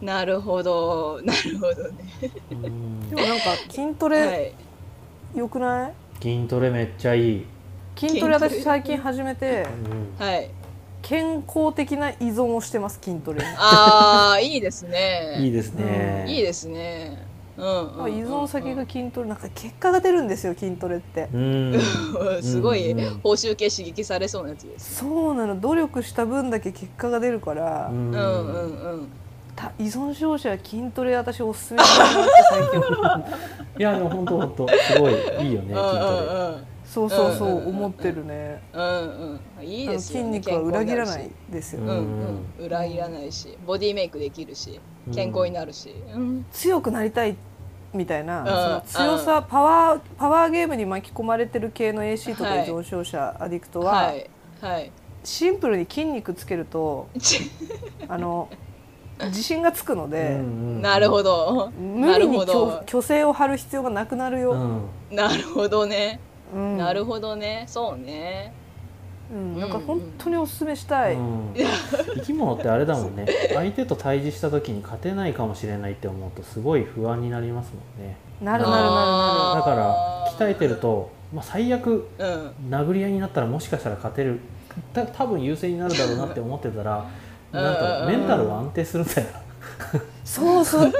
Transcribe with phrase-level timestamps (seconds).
[0.00, 1.20] なるほど。
[1.24, 2.04] なるほどね。
[2.52, 3.10] うん。
[3.10, 4.54] でもなんか筋トはレ
[5.34, 5.38] い。
[5.38, 5.92] 良くない？
[6.22, 7.46] 筋トレめっちゃいい、
[7.96, 9.66] 筋トレ私最近始めて
[10.18, 10.50] うんはい。
[11.02, 13.46] 健康的な依存をしてます筋トレに。
[13.56, 15.36] ああいいですね。
[15.38, 17.26] いいですね、いいですね。
[17.56, 18.04] うんうんうん。
[18.04, 21.28] うん依存先が筋トレなんか結果が出るんですよ筋トレって。
[21.32, 21.80] うん。
[22.42, 23.20] すごいうんうん。
[23.22, 25.58] 報酬系刺激されそうなやつですそうなの。
[25.60, 29.08] 努力した分だけ結果が出るから、うんうんうん
[29.78, 32.80] 依存症者は筋トレ私おすすめしたいなって最近
[33.78, 38.60] いやでも本当本当すごいいいよね筋うんトそうそうそううんうんうん思ってるね。
[38.72, 39.64] うんうんうん。
[39.64, 41.96] いいあの筋ですよね肉は裏切らないですよ、うんうん。
[41.96, 44.80] うん裏切らないしボディメイクできるし
[45.14, 45.94] 健康になるし。
[46.12, 46.46] うん。
[46.50, 47.36] 強くなりたい
[47.92, 48.46] みたいな、うん。
[48.88, 52.66] その強さ、パワーパワーゲームに巻き込まれてる系の AC とかはい。
[52.66, 54.30] 依存症者、アディクトは、はい。
[54.60, 54.90] はい。
[55.22, 57.08] シンプルに筋肉つけると
[58.08, 58.48] あの
[59.26, 60.40] 自信がつくので、
[60.80, 61.70] なるほど。
[61.78, 62.82] 無なる理に虚ほど。
[62.86, 65.16] 虚勢を張る必要がなくなるよ、うん。
[65.16, 66.20] なるほどね。
[66.54, 66.78] うん。
[66.78, 67.64] なるほどね。
[67.66, 68.52] そうね。
[69.32, 71.54] うん、なんか本当におすすめしたい、うん。
[72.16, 73.26] 生き物ってあれだもんね。
[73.54, 78.16] 相手と対峙した時に勝てないかもしれないって思うとすごい不安になりますもんね。
[78.40, 82.70] なるなるなるなだから鍛えてると、まあ、最悪うん。
[82.70, 84.40] 殴り合いになったらもしかしたら勝てる。
[84.92, 87.06] た多分優勢になるだろうなって思ってたら
[87.52, 89.28] なんかメンタルは安定するんだよ
[89.92, 90.90] るそうすっごい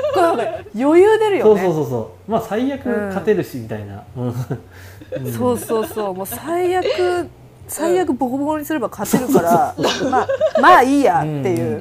[0.82, 1.62] 余裕出るそうよね。
[1.62, 4.26] そうそうそうまあ最悪勝てるしみたいな、うん。
[4.26, 5.32] うん。
[5.32, 6.14] そうそうそう。
[6.14, 7.28] もう最悪
[7.68, 9.74] 最悪ボコボコにすれば勝てるから、
[10.10, 10.28] まあ
[10.60, 11.80] まあいいやっていう、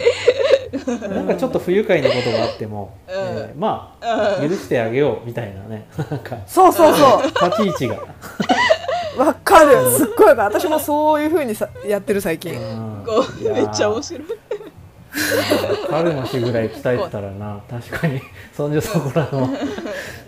[1.10, 3.16] なんかちょっと不愉快なことがあっても、うん。
[3.16, 5.88] えーまあ許してあげようみたいなね。
[5.98, 6.38] なんか。
[6.46, 7.24] そうそうそう。
[7.24, 7.96] 立ち位置が、
[9.18, 9.92] わかる。
[9.92, 10.60] すっごいわかる。
[10.60, 12.54] 私もそういうふうにさやってる最近。
[12.54, 13.06] うん。
[13.52, 14.24] めっちゃ面白い
[15.90, 18.22] 彼の日ぐらい鍛えてたらな確かに。
[18.54, 19.50] そんじょそこらの。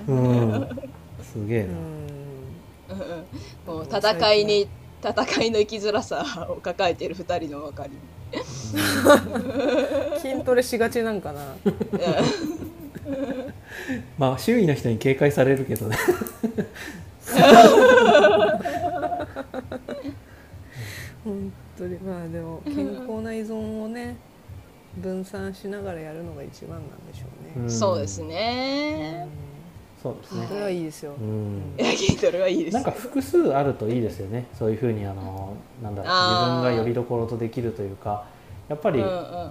[0.07, 0.69] うん。
[1.21, 1.69] すげえな、
[3.65, 4.67] もう戦いに
[5.01, 7.89] 戦いの生きづらさを抱えている二人の別れ
[10.19, 11.55] 筋トレしがちなんかな。
[14.17, 15.97] まあ周囲の人に警戒されるけどね。
[21.23, 21.97] 本当に。
[21.99, 24.17] まあでも健康な依存をね
[24.97, 27.25] 分散しながらやるのが一番なんでしょ
[27.57, 27.69] うね、ん。
[27.69, 29.27] そうですね。
[30.01, 30.45] そうですね。
[30.47, 31.75] それはいいですよ、うん。
[31.77, 32.73] いや筋トレはいいです。
[32.73, 34.47] なんか複数あるといいですよね。
[34.57, 38.25] そういうふうにあのなんだろう自分がよりどころとできるというか
[38.67, 39.03] やっぱり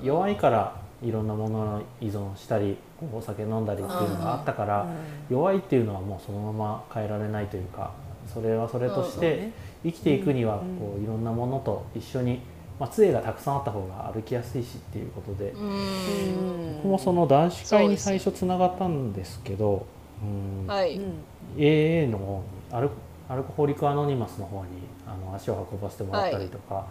[0.03, 2.77] 弱いからいろんなものを依存したり
[3.13, 4.87] お酒飲んだりっていうのがあったから
[5.31, 7.93] 弱いっていうのはもうそのまま変えられないというか
[8.33, 9.53] それはそれとしてね。
[9.83, 10.77] 生きていくにはうん。
[10.77, 12.41] こういろんなものと一緒に、
[12.81, 16.75] まあ、杖がたくさんあった方が歩きやすいしっていうことでうん。
[16.77, 19.87] 僕もその男子会に最初つながったんですけど
[20.23, 20.67] うん。
[20.67, 21.13] はい、うん
[21.57, 22.91] AA の方にアル
[23.29, 24.71] アルコホリックアノニマスの方に
[25.07, 26.87] あの足を運ばせてもらったりとか、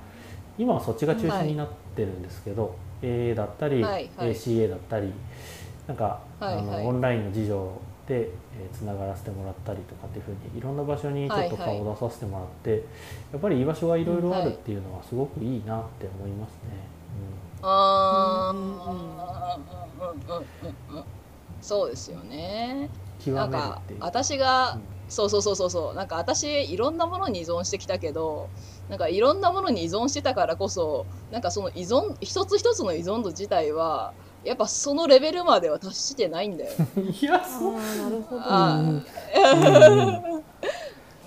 [0.57, 4.31] 今はそっちが中心になってるんですけど、AA だったり、はいはい。
[4.31, 5.11] ACA だったり
[5.87, 6.63] なんか、はいはい。
[6.63, 12.83] あのオンラインの事情で、えーつながらせてもらったりとかっていうふうにいろんな場所にちょっと顔を出させてもらって、
[13.31, 16.89] やっぱり居場所がいろいろあるっていうのはすごくいいなって思いますね。
[17.61, 18.57] あー。
[18.57, 18.61] うん。
[18.61, 18.79] うん。
[18.81, 20.47] うん。
[20.61, 20.77] うん。
[20.91, 20.97] うん。
[20.97, 21.03] うん。
[21.61, 22.89] そうですよね
[23.27, 23.51] うん、なん。
[23.51, 24.81] か私が、うん。
[25.09, 26.07] そうそうそうそうそうなん。
[26.07, 26.97] か私いろん。
[26.97, 28.49] なものに依存してきたけど
[28.87, 28.99] なん。
[28.99, 29.41] かいろん。
[29.41, 31.41] なものに依存してたからこそなん。
[31.41, 36.71] かその依存一つ一つの依存度自体はやっぱそのレベルまでは達してないんだよ
[37.21, 37.73] いやそう。
[37.73, 38.41] なるほど。
[38.43, 38.81] あ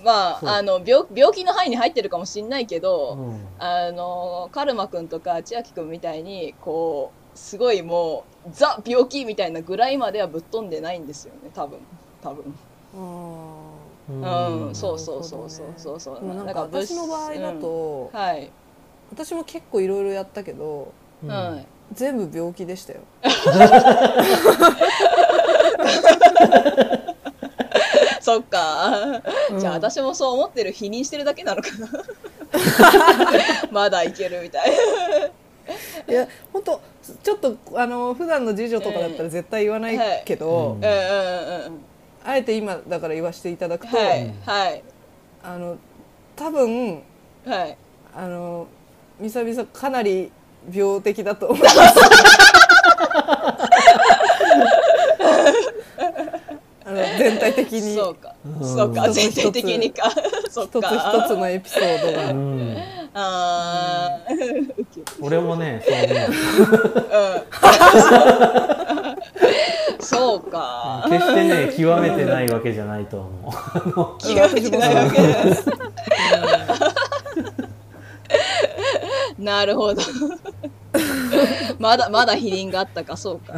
[0.03, 3.47] まああの病病気の範囲に入ってるかもしんないけど、うん。
[3.59, 11.51] あのカルマくんとか千秋くんみたいにこうすごいもうザ病気みたいなぐらいまではぶっ飛んでないんですよね。
[11.53, 11.79] 多分。
[12.21, 12.55] 多分。
[14.21, 15.99] あうん、そうそうそうそうそう。
[15.99, 18.19] そうなんか私の場合だと、うん。
[18.19, 18.51] はい、
[19.11, 20.91] 私も結構いろいろやったけど
[21.23, 21.29] うん。
[21.29, 22.99] はい全部病気でしたよ。
[28.21, 29.59] そっか、うん。
[29.59, 31.89] じゃあ私もそう思ってる否認してるだけなのかな。
[33.71, 34.71] まだいけるみたい。
[36.07, 36.81] いや本当
[37.23, 40.77] ちょっとあの普段の次女とかだったら絶対言わないけど、
[42.23, 44.33] あえて今だから言わせていただくと、はい。
[44.45, 44.83] はい。
[45.43, 45.77] あの
[46.35, 47.03] 多分
[47.45, 47.77] はい。
[48.15, 48.67] あの
[49.19, 50.31] みさみさかなり
[50.71, 51.73] 病的だと思います。
[56.85, 57.95] あの全体的に。
[57.95, 58.67] そうか、うん。
[58.67, 59.09] そうか。
[59.09, 60.11] 全体的にか。
[60.49, 60.89] そっ一つか
[61.25, 62.77] 一つのエピソードが、うん。
[63.13, 64.33] あー。
[64.33, 66.07] ウケる俺もねそう思う
[69.97, 70.05] うん。
[70.05, 71.05] そうか。
[71.09, 74.17] 決してね極めてないわけじゃないと思う。
[74.19, 75.65] 気がめてないわけです
[79.39, 80.01] なるほど
[81.79, 83.53] まだまだ否認があったかそうか。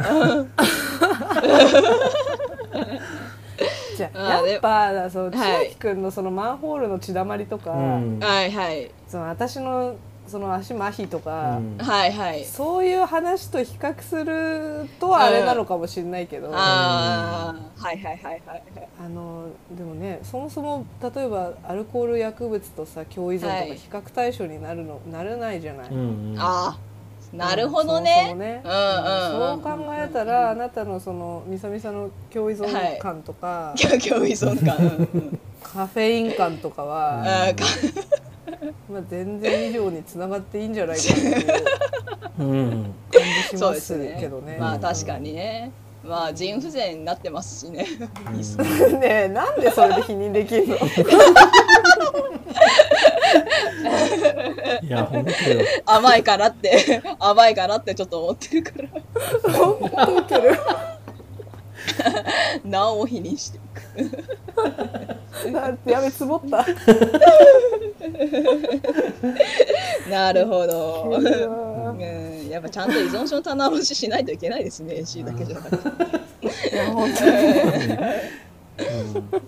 [3.96, 5.66] じゃあやっぱそう千はい。
[5.68, 8.18] 秋君のそのマンホールの血だまりとか、うん。
[8.20, 8.90] はいはい。
[9.08, 9.96] その私の
[10.26, 11.78] その足麻痺とか、うん。
[11.78, 12.44] はいはい。
[12.44, 18.62] そういう話と比較するとあれなのかもしれないけど、ああはいはいはいはいはい。
[19.00, 20.84] あのでもねそもそも
[21.14, 23.62] 例えばアルコール薬物とさ共依存はい。
[23.62, 25.88] とか比較対象になるの、なれないじゃない。
[25.90, 26.38] うんうん。
[26.38, 26.78] ああ
[27.32, 28.34] なるほどね。
[28.62, 34.76] そう考えたらあなたのそのみさみさの共依存感とか、 今日依存感。
[34.78, 35.38] うんうん。
[35.62, 37.64] カフェイン感とかは、あーか
[38.90, 41.46] まあ、全然以上につながっていいんじゃないかっていう
[42.38, 44.16] うん感じしそうますですね。
[44.20, 44.56] けどね。
[44.60, 45.72] まあ確かにね。
[46.04, 47.84] まあ腎不全になってますしね。
[49.00, 50.76] ねえなんでそれで否認できるの？
[54.82, 55.60] いや本当よ。
[55.84, 57.02] 甘いからって。
[57.18, 58.88] 甘いからってちょっと思ってるから。
[59.52, 60.58] 本当ウケる。
[62.64, 65.52] なお否認していく。
[65.52, 66.66] だってやべつぼった。
[70.10, 75.88] なるほど、うん、やっぱちゃんと依存症の棚卸ししないといけないですね AC だけじゃなくて、
[76.72, 77.32] いや本当に。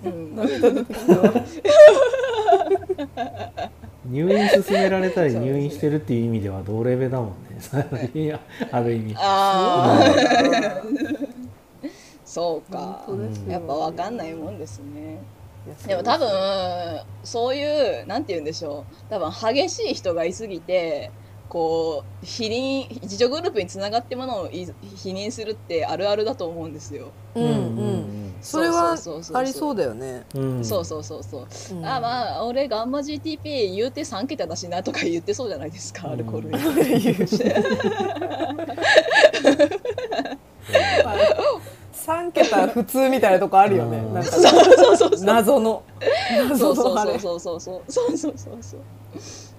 [0.05, 1.33] うん、涙出てきたわ
[4.09, 8.11] 入院勧められたり入院してるっていう意味では同レベだもんね。
[8.15, 8.41] いや
[8.71, 9.15] ある意味。
[9.17, 10.83] ああ
[12.25, 13.03] そうか。
[13.07, 15.19] 本当ですよやっぱ分かんないもんですね。
[15.87, 18.95] でも多分そういうなんて言うんでしょう。
[19.11, 21.11] 多分激しい人がいすぎて
[21.49, 24.67] こう否認自助グループにつながってものをい
[24.97, 27.09] 否認するってあるあるだと思うんですよ。
[27.35, 28.97] うんうんそれは
[29.35, 30.65] ありそうだよね、うん。
[30.65, 31.47] そうそうそうそう。
[31.77, 31.87] うん。
[31.87, 36.13] あまあ俺ガンマ GTP 言うて3桁だしなとか言ってそうじゃないですか、うん。
[36.15, 36.51] アルコール
[41.93, 43.99] 3桁普通みたいなとこあるよね。
[43.99, 44.15] うん。
[44.15, 45.25] なんかそうそうそうそう。
[45.25, 45.83] 謎の。
[46.57, 47.61] そうそう謎のあれそうそう。
[47.61, 48.81] そうそうそうそうそう。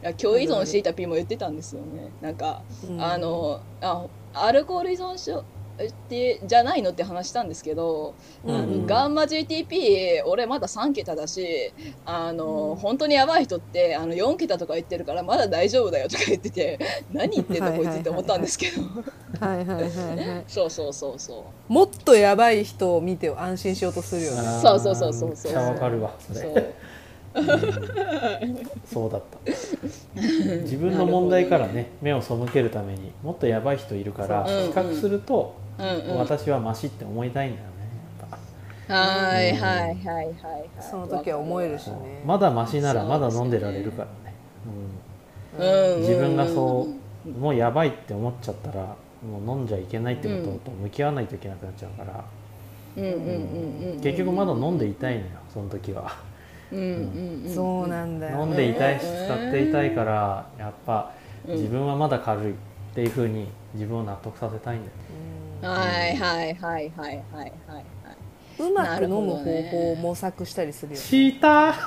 [0.02, 2.10] いや共依存していた P も言ってたんですよね。
[2.22, 3.02] なんか、うん。
[3.02, 5.44] あのあアルコール依存症
[5.88, 11.74] ってじゃないのって話したんですけど、うんガンマ GTP 俺まだ3桁だし
[12.06, 16.80] あの、本当にやばい人ってあの4桁とか言ってるからまだ大丈夫だよとか言ってて
[17.14, 18.82] 何言ってんだこいつって思ったんですけど。
[19.46, 20.44] はいはいはいはい。
[20.48, 21.74] そうそうそうそう。
[21.74, 24.42] もっとやばい人を見て安心しようとするよね。
[24.62, 25.54] そうそうそうそうそう。
[25.54, 26.74] わかるわそそれう
[28.92, 29.38] そうだった。
[30.64, 34.58] 自分の問題からね目を背けるためにもっとやばい人いるからそう。
[34.64, 35.69] 比較するとうんうん
[36.18, 37.70] 私はマシって思いたいんだよね
[38.90, 40.34] はいはいはいはいはい。
[40.82, 42.24] その時は思えるしね。
[42.26, 44.36] まだマシならまだ飲んでられるからね。
[45.58, 45.96] うん。
[45.96, 46.88] うん自分がそ
[47.26, 52.24] うもうやばいって思っちゃったらもう飲んじゃいけないってことと向き合わないといけなくなっちゃうから、
[52.98, 56.12] うんうんうんうん結局まだ飲んでいたいのよその時は。
[56.72, 61.12] うんうんうんそうなんだよ、ね、飲んでいたいし使っていたいからやっぱ
[61.48, 62.54] 自分はまだ軽いっ
[62.94, 65.29] ていうふうに自分を納得させたいんだよはい
[65.62, 67.54] はいはいはいはいはいはい
[68.60, 71.06] うんうまく飲む方法を模索したりするよね。
[71.06, 71.76] した。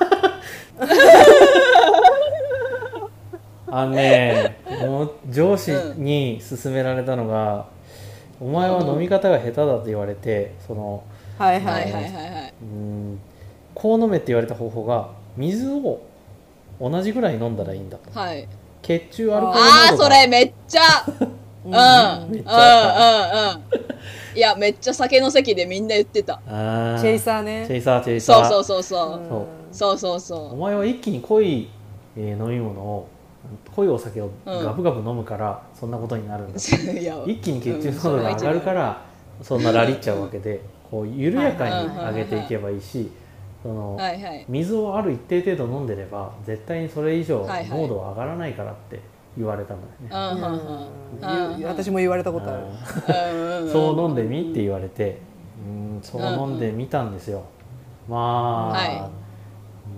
[3.67, 7.67] あのねもう上司に勧められたのが、
[8.39, 11.03] お前は飲み方が下手だと言われてその
[11.37, 11.89] はいははい。
[11.89, 12.53] いはいはいはいはい。
[12.61, 13.19] うん
[13.73, 16.01] こう飲めって言われた方法が水を
[16.79, 18.19] 同じぐらい飲んだらいいんだと。
[18.19, 18.47] はい。
[18.81, 20.81] 血中アルコールああ濃度がそれめっちゃ
[21.65, 21.73] うん。
[21.73, 21.77] うん。
[21.77, 22.35] うん。
[22.35, 22.35] うん。
[24.35, 25.87] いやめっちゃ酒の席でみん。
[25.87, 31.69] な言ってたチェイサーねチェイサーチェイサーそうそうそうそうそうそうそうお前は一気に濃い、
[32.17, 33.07] えー飲み物を
[33.75, 35.91] 濃いお酒をガブガブ飲むからそん。
[35.91, 36.53] なことになるん。
[36.53, 39.05] だ、ういや一気に血中濃度が上がるから
[39.41, 39.63] そん。
[39.63, 43.11] なラリっちゃうわけでこう緩やかに上げていけばいいし
[43.61, 43.99] その
[44.47, 45.87] 水をある一定程度飲ん。
[45.87, 48.99] でれば絶対にそれ以上濃度は上がらないからって
[49.37, 49.77] 言われたん。
[50.09, 52.63] だよね、私も言われたことある。
[52.63, 53.65] うん。
[53.65, 55.19] うんそう飲んでみって言われて。
[55.65, 57.43] うんそう飲んでみたんですよ、
[58.09, 59.09] まあ、は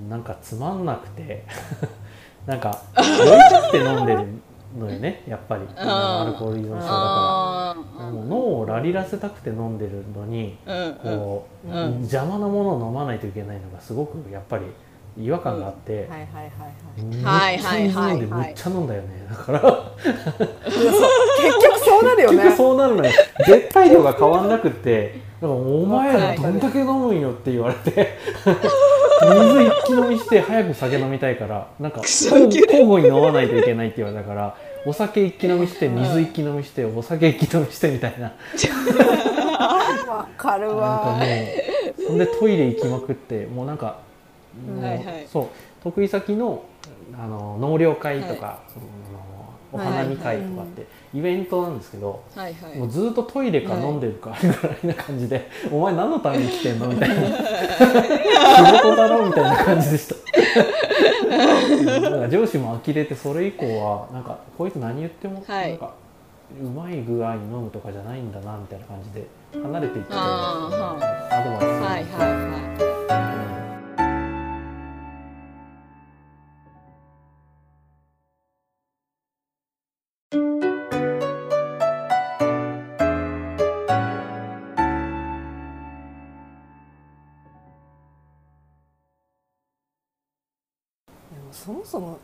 [0.07, 1.43] なんかつまんなくて。
[2.45, 4.27] なんか酔い切って飲んでる
[4.77, 5.23] のよね。
[5.27, 5.61] やっぱり。
[5.75, 11.19] アルコール依存症だかあらもう脳をラリらせたくて飲んでるのにーうんうん。
[11.19, 11.93] こう、うん。
[12.01, 14.65] 邪魔なものを飲まないといけないのがすごくやっぱり
[15.17, 16.43] 違和感があって、はいはいはいは
[16.97, 17.03] い。
[17.05, 18.47] めっはいちゃ水飲んではいはい。
[18.47, 19.27] めっちゃ飲んだよね。
[19.29, 19.61] だから。
[19.97, 23.11] 結局そうなるよ結局ねそうなるのよ。
[23.45, 28.17] 絶対量が変わんなくってからお前らどんだけ飲むんよって言われて。
[29.21, 38.33] 水一気飲みして早く酒飲みたいからなんか交互に飲まないといけないって言われたからお酒一気飲みして水一気飲みしてお酒一気飲みしてみたいな。
[40.07, 44.04] わかるなんかわもうそんでトイレ行きまくってもうなんかもうはいはい
[45.31, 45.47] そう。
[45.83, 46.63] 得意先の
[47.17, 48.85] あの納涼会とか、その
[49.71, 52.77] お花見会とかってイベントなんですけど、はいはい。
[52.77, 57.15] もうずっとトイレか飲んでるかぐらいな感じで「お前何のために来てんの?」みたいな
[58.65, 60.15] 「仕事だろ?」みたいな感じでした。
[62.01, 65.69] だから上司も呆れてそれ以降はなんかこいつ何言ってもはい。
[65.71, 65.93] なんか
[66.61, 69.25] うまい具合に飲むとかじゃないんだなみたいな感じで
[69.63, 72.84] 離れていっちゃあうアドバイスするーはいはい
[91.95, 92.19] そも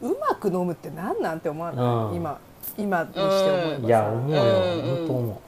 [0.00, 2.16] そもうまく飲むって何なんて思わない、うん。
[2.16, 2.38] 今
[2.76, 3.86] 今にして思えばさ。
[3.86, 4.42] いや思うよ。
[4.42, 4.50] うん。
[4.50, 5.42] うん本当思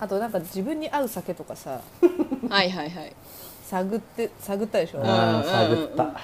[0.00, 1.80] あとなんか自分に合う酒とかさ。
[2.50, 3.12] はいはいはい。
[3.64, 6.20] 探って探ったでしょ、うああ探った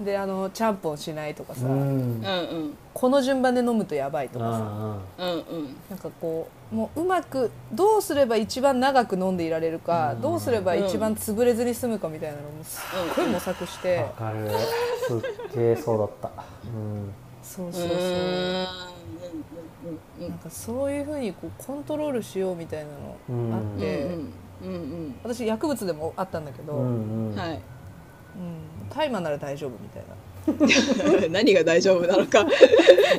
[0.00, 2.76] であのちゃんぽんしないとかさ、うん。
[2.92, 4.58] この順番で飲むとやばいとかさ、
[5.18, 5.76] うんうんうん。
[5.88, 10.20] なんかこうもううまくどうすれば一番長く飲んでいられるか、うん。
[10.20, 14.50] どうすれば一番潰れずに済むかみたいなのもすっごい模索して、わかる。
[15.06, 15.20] すっ
[15.54, 16.28] げえそうだった。
[16.28, 17.12] うん。
[17.42, 18.66] そうそうそう、うーん
[19.86, 22.86] うんうんなんかそういうふうにこうコントロールしようみたいな
[23.28, 24.12] うんのあって、うん。
[24.64, 27.38] うん私薬物でもあったんだけど、ううんんうん。
[27.38, 27.60] はい
[28.94, 30.14] 大麻なら大丈夫みたいな。
[31.30, 32.46] 何が大丈夫なのか。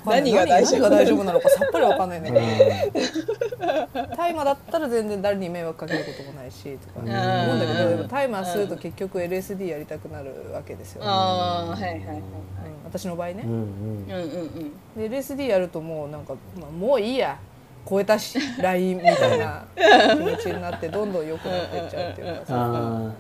[0.05, 0.81] 何が大丈夫？
[0.81, 7.00] 何が大丈夫なのかさっぱりわかんないんだけどう大麻だったら全然誰に迷惑かけることもないしとか。
[7.00, 8.79] うん思うんだけどでも大麻するとうん。
[8.79, 12.22] 結局 LSD やりたくなるわけですよ、ああはいはいはい
[12.86, 13.43] 私の場合ね。
[13.43, 13.51] ん、うん。
[13.51, 14.22] うん
[14.95, 17.38] うんで LSD やるともうなんか、まあ、もういいや。
[17.88, 19.63] 超えたし LINE みたいな
[20.15, 22.45] 気持ちになってどんどん良くなっていっちゃうっていうか。
[22.45, 23.12] さあ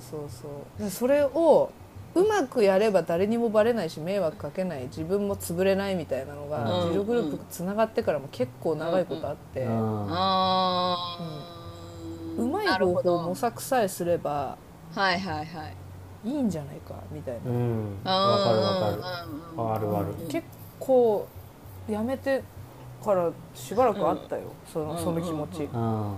[0.00, 0.48] そうそうそ
[0.78, 0.82] う。
[0.82, 1.70] でそれを
[2.14, 6.88] うまくやれば誰にもバレないし迷惑かけない自分も潰れないみたいなのがうん。
[6.90, 11.18] 自助グループつながってからも結構長いことあって、ーああ
[12.38, 14.56] うまい方法を模索さえすれば
[14.94, 15.74] はいはいはい
[16.24, 17.98] いいんじゃないかみたいな、うん。
[18.04, 19.02] わかるわかる。
[19.58, 20.06] あるある。
[20.20, 20.28] うん。
[20.28, 20.46] 結
[20.80, 21.26] 構
[21.88, 22.42] やめて
[23.04, 26.14] からしばらくあったよ、そのその気持ち、うん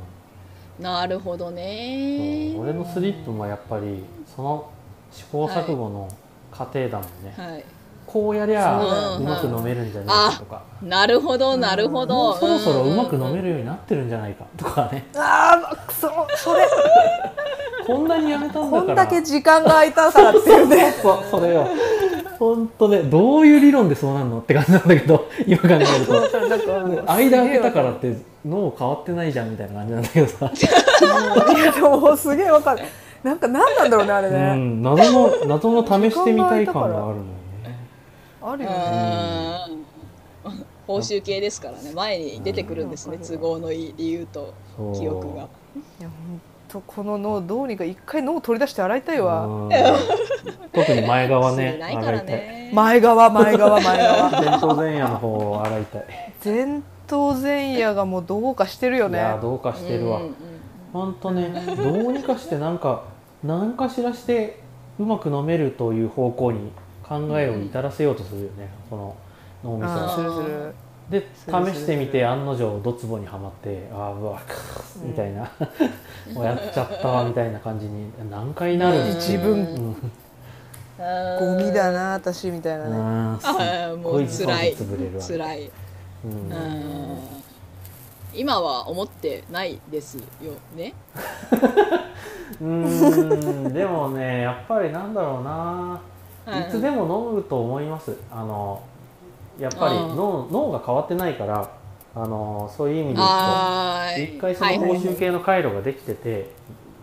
[0.79, 2.55] なるほどね。
[2.59, 4.05] 俺のスリップもやっぱり
[4.35, 4.71] その
[5.11, 6.09] 試行錯誤の
[6.51, 7.65] 過程だもんね、はい。
[8.07, 8.79] こうやりゃ
[9.19, 15.07] そううまく飲めるんじゃないかとか、なるほどなるほもどうそろそろうまく飲めるるようになってるんじゃないかとかね。
[15.15, 16.67] ああくそそれ。
[17.87, 18.83] こんなにやめたんだから。
[18.83, 20.93] こんだけ時間が空いたからっていうね。
[21.03, 21.69] そうそれよ
[22.39, 26.13] 本当ねどういう理論でそうなるのって感じなんだけど 今考えると。
[26.49, 26.61] なん
[27.05, 30.53] か間開けたからって脳変わってないじゃんみたいな感じなんだけどさ、
[31.75, 32.83] でもすげえわかる。
[33.23, 37.25] なんか何なんだろうねあれうね、ん、謎の謎の試してみたい感があるのよね。
[38.41, 39.83] あるよね。
[40.45, 40.67] うん。
[40.87, 41.93] 報酬系ですからね。
[41.93, 44.55] 前に出てくるんですねうん都合のいい理由と
[44.97, 45.49] 記憶が。
[46.01, 49.71] いや本当この脳どうにか一回脳を取り出して洗いたいわ、うん。
[50.73, 52.37] 特に前側忘ねれないから洗いたい。
[52.37, 54.31] ね前側前側前側。
[54.31, 56.05] 前頭前野の方を洗いたい。
[56.45, 59.19] 前頭前野がもうどうかしてるよね。
[59.19, 60.35] いやどうかしてるわ、うんうん
[60.93, 61.15] ほん。
[61.15, 63.03] とねどうにかしてなんか
[63.45, 64.61] 何かしらして
[64.99, 66.73] うまく飲めるという方向に
[67.07, 69.15] 考えを至らせようとするよね、この
[69.65, 70.75] 脳みそするする
[71.11, 74.41] で試してみて案の定ドツボにはまってああうわ
[75.05, 75.43] みたいな、
[76.35, 79.15] もうやっちゃったわみたいな感じに何回なるん。
[79.15, 79.53] 自分。
[79.53, 80.13] うん。
[81.39, 85.71] ゴミだな私みたいなね、あーもう辛い潰れるわ辛い。
[86.25, 86.31] うん。
[86.31, 87.19] うん。
[88.35, 90.23] 今は思ってないですよ
[90.75, 90.93] ね？
[92.61, 92.67] うー
[93.69, 96.01] んでもねやっぱりなんだろうな。
[96.47, 98.17] うんいつでも飲むと思います。
[98.31, 98.81] あの
[99.59, 100.17] やっぱりうん。
[100.17, 101.71] 脳脳が変わってないから
[102.15, 106.51] あのそういう意味で言うあーと一回その報はいはい酬系の回路ができてて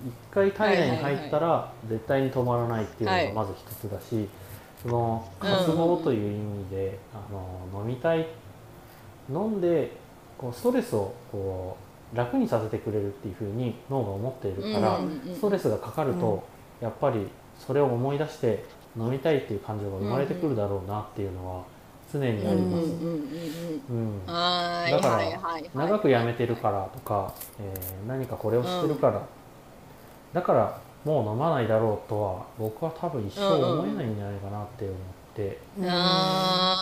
[0.05, 4.27] 一回体内に入ったら絶対に止まらないっていうのがまず一つだし
[4.81, 8.27] その渇望という意味であの飲みたい
[9.29, 9.91] 飲んで
[10.37, 11.77] こうストレスをこ
[12.13, 16.43] う楽にさせてくれるっていうふうに脳が思っているから、うんうんうんストレスがかかると、
[16.79, 17.27] やっぱり
[17.59, 18.63] それを思い出して
[18.97, 21.63] 飲みたいっていう感情が生まれてくるだろうなっていうのは
[22.13, 22.87] 常にあります、
[24.91, 29.21] だから長くやめてるからとか、えー何かこれをしてるから、
[30.33, 34.97] だからもう飲まないだろうとは僕は多分一生思えないんじゃないかなって思っ
[35.35, 36.77] て、あ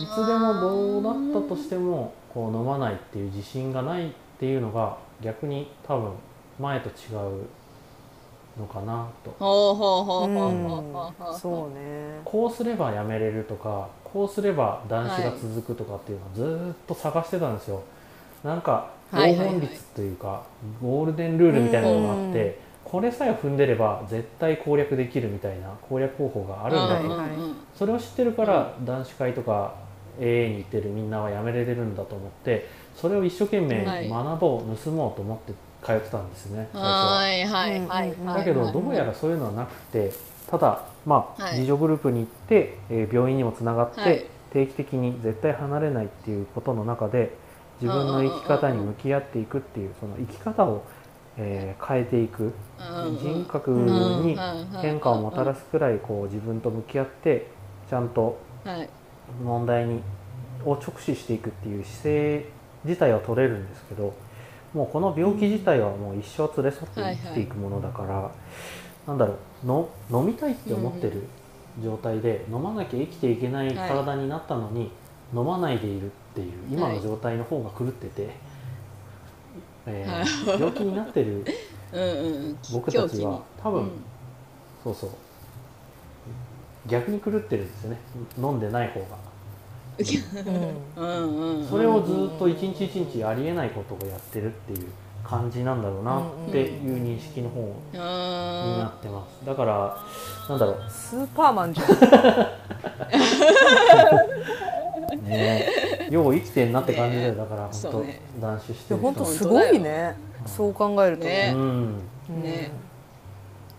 [0.00, 6.12] ーいつでもどうなったとしてもこう飲まないっていう自信がないっていうのが逆に多分
[6.58, 7.46] 前と違う
[8.58, 9.34] のかなと
[11.38, 17.82] そうねこうすればやめれるとかこうすれば男子が続くとかっていうのをずーっと探してたんですよ。
[18.44, 19.54] なんかはいはいはい。
[19.54, 20.42] 黄金率というか
[20.82, 27.04] ゴールデンルールみたいなのがあってこれさえ踏んでれば絶対攻略できるみたいな攻略方法があるんだと。
[27.04, 29.74] うんうんうんそれを知ってるから男子会とか
[30.20, 34.08] AA に行ってるみんなはやめれれるんだと思ってそれを一生懸命はい。
[34.08, 35.52] 学ぼう盗もうと思って
[35.82, 36.80] 通ってたんですねは。
[36.80, 37.28] は。
[37.28, 40.12] いはいだけどどうやらそういうのはなくて
[40.50, 41.52] ただまあはい。
[41.54, 44.26] 自助グループに行って、えー病院にもつながって、はい。
[44.52, 47.34] 定期的に絶対離れないっていうことの中で
[47.80, 50.84] 自分の生き方に向き合っていくっていうその生き方を、
[51.38, 52.52] えー変えていく。
[53.18, 54.36] 人格に
[54.80, 57.46] 変化をもたらすくらいこう自分と向き合って
[57.88, 58.88] ちゃんとはい。
[59.42, 60.02] 問題に
[60.64, 62.44] を直視していくっていう姿勢
[62.84, 64.14] 自体は取れるんですけど
[64.74, 68.30] もうこの病気自体はもう一生連れ添って生きていくものだから、
[69.06, 71.24] なんだろうの飲みたいって思ってる
[71.82, 74.90] 状態で、飲まなきゃ生きていけない体になったのに、
[75.34, 78.30] 飲まないでいるっていう今の状態の方が狂ってて、
[79.86, 81.44] え病気になってる
[82.72, 83.90] 僕たちは多分、うん。
[84.82, 85.10] そうそう。
[86.86, 87.98] 逆に狂ってるんですよね。
[88.38, 89.06] 飲んでない方が。
[91.68, 94.88] それをずっと一日一日ありえないことをやってるっていう
[95.24, 97.60] 感じなんだろうなっていう認識の方
[97.92, 99.44] になあってます。
[99.46, 99.96] だから
[100.48, 101.88] なんだろスーパーマンじゃん。
[105.18, 106.08] う ね。
[106.10, 108.20] よう生きてんなって感じだよだから本当そうね。
[108.40, 110.16] 断酒してる本人当すごいね。
[110.46, 111.24] そう考えると。
[111.24, 111.52] ね。
[111.54, 111.60] うん。
[112.30, 112.42] うん。
[112.42, 112.70] ね。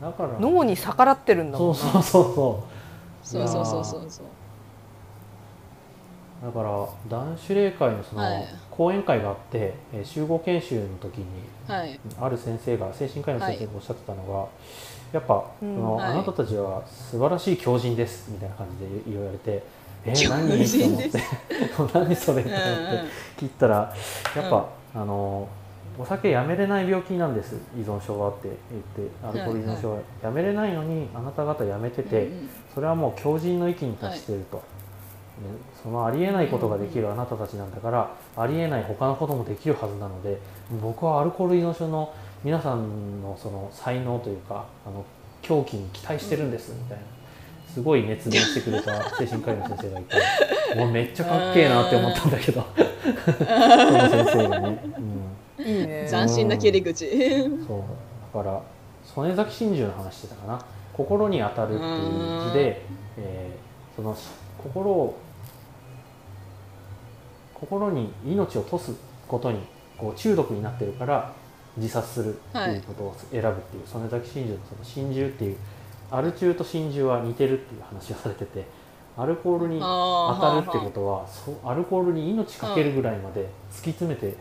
[0.02, 0.30] だから。
[0.40, 2.74] 脳に逆らってるんだもそうんそうそう
[3.24, 4.30] そそうそうそうそうそうう
[6.44, 6.70] だから
[7.08, 8.46] 男子霊会のそのはい。
[8.70, 11.26] 講演会があって、えー集合研修の時に
[11.68, 11.98] はい。
[12.20, 14.24] ある先生が精神科医の先生がおっしゃってたの
[15.14, 15.76] が、やっぱ、うん。
[15.76, 16.12] そのはい。
[16.12, 19.64] あなたたちは素晴らしい狂人ですみたいな感じで言われて
[20.06, 21.20] 「え狂何?」って人で思って
[22.00, 23.06] 「何それ?」ってうん思っ
[23.38, 23.94] て聞いたら
[24.36, 25.48] やっぱ、あの
[25.98, 32.30] お酒やめれない病気なんです依存症はって言ってアルコール依存症はやめれないのにあなた方やめてて、
[32.74, 34.64] それはもう狂人の域に達していると、ね
[35.82, 40.38] そのありえないことができるあなたたちなんだから、ありえない他のこともできるはずなので
[40.82, 45.06] 僕はアルコール依存症の皆さんのその才能というかあの
[45.42, 47.04] 狂気に期待してるんですみたいな
[47.74, 54.84] すごい熱弁してくれた精神科医の先生がいてもうめっちゃかっけえなって思ったんだけどその先生がね、
[55.58, 56.08] うん、いいね。
[56.10, 57.10] 斬新な切り口。
[57.66, 57.80] そう。
[58.38, 58.62] だから
[59.04, 60.66] 曽根崎真珠の話してたかな。
[60.94, 62.86] 心に当たるっていう字で、
[63.18, 63.64] えー
[63.96, 64.18] その
[64.58, 65.20] 心を
[67.64, 68.92] 心に命を賭す
[69.28, 69.60] ことに
[69.98, 71.32] こう中毒になってるから
[71.78, 75.58] 自殺するっていうことを選ぶっていう曽根崎真珠のその真珠っていう
[76.12, 78.66] アル中と真珠は似てるっていう話をされてて
[79.18, 84.36] アルコールに当たるってことはそうアルコールに命かけるぐらいまで突き詰めて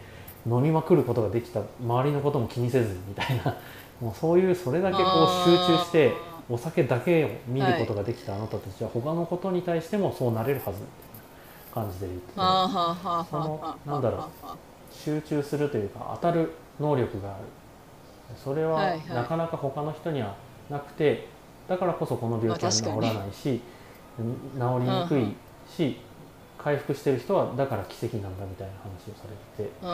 [0.46, 3.56] 飲みまくることができた周りのことも気にせずみたいな
[4.00, 6.12] もうそういうそれだけこう集中して
[6.50, 10.78] お酒だけを見ることができたあなたたちは他のことに対してもそうなれるはず
[11.74, 14.56] 感じで言ってそのなんだろうはあ
[14.90, 17.44] 集中するというか当たる能力がある。
[18.36, 20.34] それはなかなか他の人には
[20.70, 21.26] なくて
[21.68, 23.60] だからこそこの病気は治らないし治
[24.18, 25.34] りにくい
[25.68, 25.96] し
[26.58, 29.24] 回復してる人はだから奇跡なんだみたいな話をさ
[29.58, 29.86] れててこ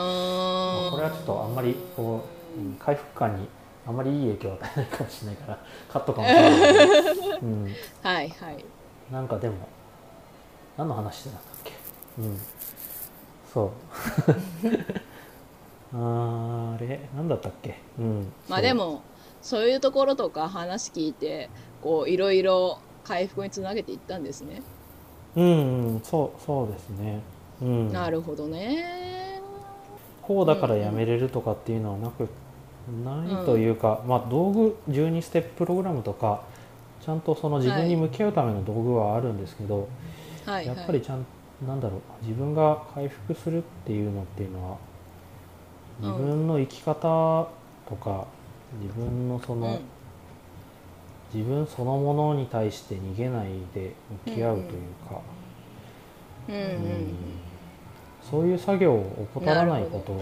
[0.99, 2.25] れはちょっとあんまりこ
[2.57, 3.49] ううん回復感に
[3.87, 7.65] あんまりいい影響を与えないかもしれないからカットかもしれないけど、 うん、
[8.03, 8.65] はいはい。
[9.11, 9.57] なんかでも
[10.77, 11.58] 何の話してたん
[12.19, 12.39] うん。
[13.53, 13.71] そう。
[15.97, 17.09] あれ？
[17.17, 17.77] 何だったっけ？
[17.99, 18.33] うん。
[18.49, 19.03] まあでも
[19.41, 21.49] そういうところとか話聞いて
[21.83, 24.63] こういろいろ回復につなげていったんですね、
[25.35, 27.21] うん、うん、そうそうですね。
[27.63, 27.93] うん。
[27.93, 29.41] なるほどね。
[30.23, 32.29] こうだからやめれるとかっていうのはなく、
[33.03, 36.43] ないというか、まあ道具12ステッププログラムとか
[37.01, 39.89] ちゃんとその自分に向き合うための道具はあるんですけど、
[40.45, 40.67] はい。
[40.67, 41.25] やっぱりちゃん
[41.67, 44.77] なんだろう自分が回復するっていうのっていうのは
[46.01, 47.49] 自分の生き方
[47.89, 48.27] とか
[48.81, 49.81] 自分のその、うん。
[51.33, 53.93] 自分そのものに対して逃げないで
[54.27, 55.21] 向き合うというか、
[56.49, 57.15] うんうん
[58.31, 60.13] そういう作業を怠らないこと